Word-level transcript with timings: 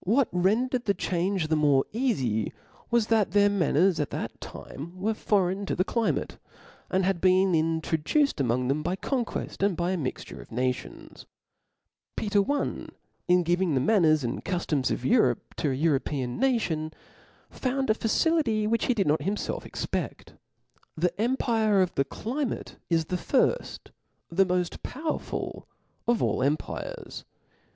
What 0.00 0.28
rendered 0.32 0.84
the 0.84 0.92
change 0.92 1.48
the 1.48 1.56
more 1.56 1.86
eafy 1.94 2.52
was, 2.90 3.06
that 3.06 3.30
their 3.30 3.48
manners 3.48 3.98
at 3.98 4.10
that 4.10 4.38
time 4.38 5.00
were 5.00 5.14
foreign 5.14 5.64
to 5.64 5.74
the 5.74 5.82
climate; 5.82 6.36
and 6.90 7.06
had 7.06 7.22
been 7.22 7.54
introduced 7.54 8.36
amongft 8.36 8.68
them 8.68 8.82
by 8.82 8.96
conqucft, 8.96 9.62
and 9.62 9.74
by 9.74 9.92
a 9.92 9.96
mixture 9.96 10.42
of 10.42 10.50
pations. 10.50 11.24
Peter 12.16 12.40
I. 12.52 12.88
HI 13.28 13.40
giving 13.44 13.72
the 13.74 13.80
manners 13.80 14.22
and 14.22 14.44
cuiloms 14.44 14.90
of 14.90 15.06
Europe 15.06 15.54
to 15.54 15.70
an 15.70 15.76
European 15.78 16.38
nation, 16.38 16.92
found 17.48 17.88
a 17.88 17.94
facility 17.94 18.66
which 18.66 18.84
he 18.84 18.92
did 18.92 19.06
not 19.06 19.20
himfelf 19.20 19.62
cxpedl. 19.70 20.36
The 20.98 21.18
empire 21.18 21.80
of 21.80 21.94
the 21.94 22.04
climate' 22.04 22.76
is 22.90 23.06
the 23.06 23.16
firft, 23.16 23.90
the 24.28 24.44
moft 24.44 24.82
powerful 24.82 25.66
of 26.06 26.22
all 26.22 26.42
empires. 26.42 27.24